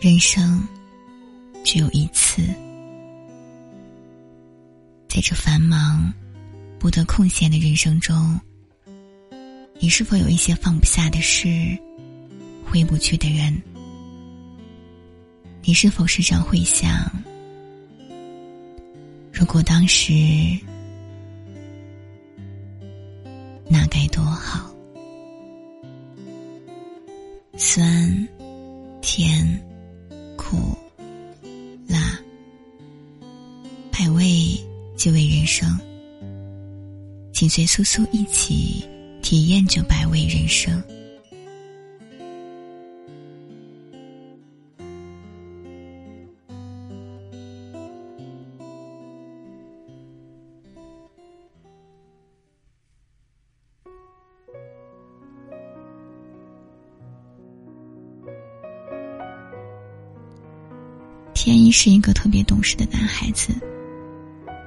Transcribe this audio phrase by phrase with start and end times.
[0.00, 0.64] 人生
[1.64, 2.40] 只有一次，
[5.08, 6.12] 在这繁忙、
[6.78, 8.38] 不得空闲的人生中，
[9.80, 11.76] 你是否有一些放不下的事、
[12.64, 13.60] 回不去的人？
[15.62, 17.10] 你是否时常会想，
[19.32, 20.12] 如果当时
[23.68, 24.72] 那该多好？
[27.56, 28.28] 酸、
[29.02, 29.60] 甜。
[30.48, 30.74] 苦、
[31.86, 32.18] 辣，
[33.92, 34.58] 百味
[34.96, 35.68] 即为人生。
[37.34, 38.82] 请随苏苏一起
[39.20, 40.82] 体验这百味人生。
[61.40, 63.52] 天一是一个特别懂事的男孩子，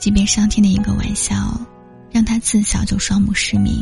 [0.00, 1.36] 即便上天的一个玩笑，
[2.10, 3.80] 让他自小就双目失明，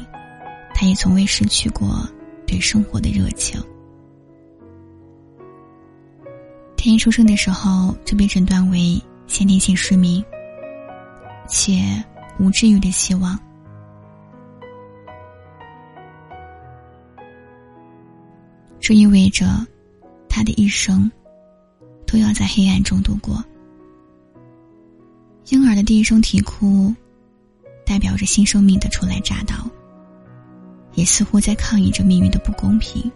[0.75, 2.07] 他也从未失去过
[2.47, 3.59] 对生活的热情。
[6.77, 10.23] 天一出生的时候就被诊断为先天性失明，
[11.49, 11.81] 且
[12.39, 13.41] 无治愈的希望，
[18.79, 19.67] 这意味着
[20.29, 21.11] 他的一生。
[22.15, 23.45] 都要在黑暗中度过。
[25.49, 26.95] 婴儿的第一声啼哭，
[27.85, 29.69] 代表着新生命的初来乍到，
[30.95, 33.11] 也似乎在抗议着命运的不公平。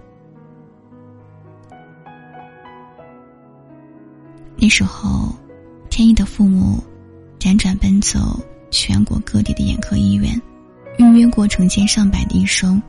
[4.57, 5.33] 那时候，
[5.89, 6.83] 天意的父母
[7.39, 8.37] 辗转奔走
[8.69, 10.43] 全国各地的眼科医院，
[10.99, 12.83] 预约过成千上百的医生，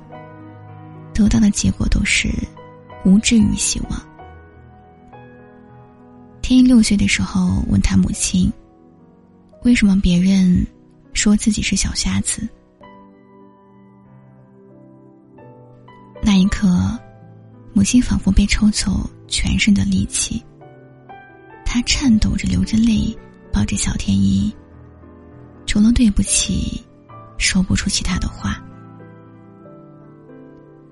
[1.14, 2.34] 得到的结果都是
[3.06, 4.10] 无治愈希望。
[6.50, 8.52] 天一六岁的时候，问他母亲
[9.62, 10.66] ：“为什么别人
[11.14, 12.42] 说自己是小瞎子？”
[16.24, 16.68] 那一刻，
[17.72, 20.44] 母亲仿佛被抽走全身的力气。
[21.64, 23.16] 她颤抖着，流着泪，
[23.54, 24.52] 抱着小天一，
[25.68, 26.84] 除了对不起，
[27.38, 28.60] 说不出其他的话。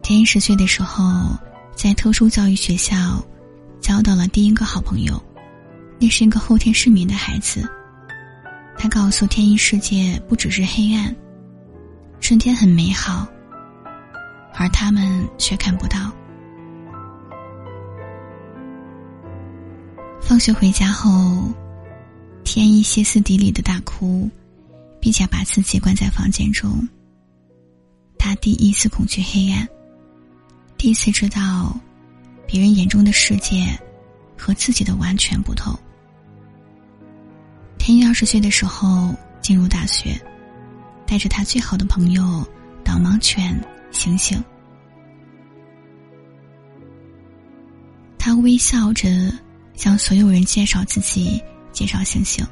[0.03, 1.35] 天一十岁的时候，
[1.75, 3.25] 在特殊教育学校，
[3.81, 5.19] 交到了第一个好朋友。
[5.99, 7.67] 那是一个后天失明的孩子，
[8.77, 11.15] 他告诉天一世界不只是黑暗，
[12.21, 13.27] 春天很美好，
[14.53, 16.11] 而他们却看不到。
[20.21, 21.51] 放学回家后，
[22.43, 24.29] 天一歇斯底里的大哭，
[24.99, 26.87] 并且把自己关在房间中。
[28.19, 29.67] 他第一次恐惧黑暗，
[30.77, 31.75] 第一次知道，
[32.45, 33.65] 别人眼中的世界，
[34.37, 35.73] 和自己的完全不同。
[37.87, 40.21] 天一二十岁的时候进入大学，
[41.05, 42.45] 带着他最好的朋友
[42.83, 43.57] 导盲犬
[43.91, 44.43] 星星。
[48.19, 49.07] 他微笑着
[49.73, 52.45] 向所有人介绍自己，介绍星星。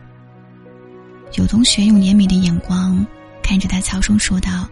[1.34, 3.06] 有同学用怜悯的眼光
[3.44, 4.66] 看着他，悄声说道：“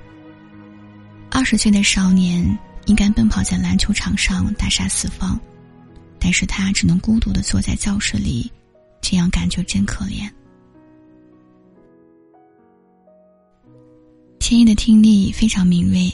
[1.30, 5.38] 二十岁的少年应该奔跑在篮球场上，大杀四方，
[6.18, 8.50] 但是他只能孤独的坐在教室里，
[9.02, 10.26] 这样感觉真可怜。”
[14.46, 16.12] 天一的听力非常敏锐，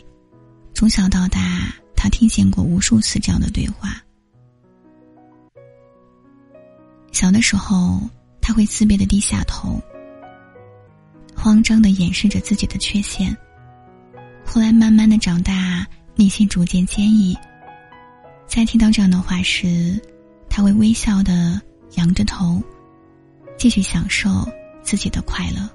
[0.76, 4.00] 从小到大，他听见过无数次这样的对话。
[7.12, 8.00] 小的时候，
[8.40, 9.82] 他会自卑的低下头，
[11.36, 13.36] 慌张的掩饰着自己的缺陷。
[14.46, 17.36] 后来慢慢的长大，内心逐渐坚毅。
[18.46, 20.00] 在听到这样的话时，
[20.48, 21.60] 他会微笑的
[21.96, 22.62] 仰着头，
[23.58, 24.48] 继续享受
[24.84, 25.68] 自己的快乐。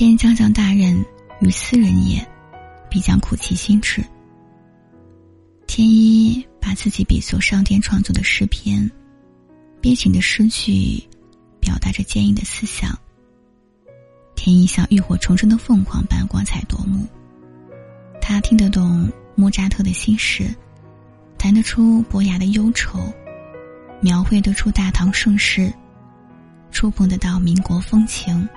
[0.00, 1.04] 天将降大任
[1.40, 2.26] 于斯人也，
[2.88, 4.02] 必将苦其心志。
[5.66, 8.90] 天一把自己比作上天创作的诗篇，
[9.78, 11.06] 悲情的诗句，
[11.60, 12.98] 表达着坚毅的思想。
[14.34, 17.06] 天一像浴火重生的凤凰般光彩夺目。
[18.22, 20.48] 他听得懂莫扎特的心事，
[21.36, 23.12] 弹得出伯牙的忧愁，
[24.00, 25.70] 描绘得出大唐盛世，
[26.70, 28.48] 触碰得到民国风情。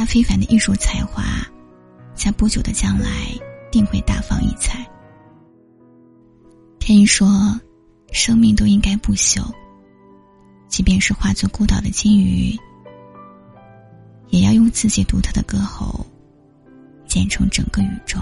[0.00, 1.22] 他非凡的艺术才华，
[2.14, 3.10] 在不久的将来
[3.70, 4.90] 定会大放异彩。
[6.78, 7.28] 天一说
[8.10, 9.52] ：“生命都应该不朽，
[10.68, 12.56] 即便是化作孤岛的金鱼，
[14.30, 16.06] 也要用自己独特的歌喉，
[17.06, 18.18] 建成整个宇宙。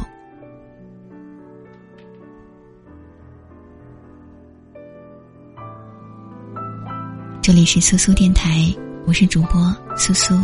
[7.41, 8.69] 这里是苏苏电台，
[9.07, 10.35] 我是主播苏苏，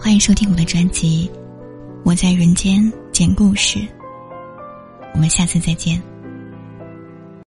[0.00, 1.28] 欢迎收听我的专辑
[2.04, 2.80] 《我在人间
[3.12, 3.80] 讲故事》。
[5.12, 6.00] 我们下次再见。